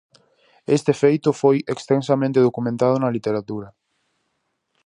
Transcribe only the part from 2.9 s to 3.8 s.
na literatura.